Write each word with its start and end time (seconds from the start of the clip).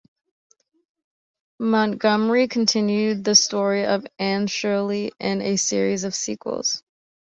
Montgomery 1.59 2.47
continued 2.47 3.23
the 3.23 3.35
story 3.35 3.85
of 3.85 4.03
Anne 4.17 4.47
Shirley 4.47 5.11
in 5.19 5.43
a 5.43 5.57
series 5.57 6.03
of 6.05 6.15
sequels. 6.15 6.81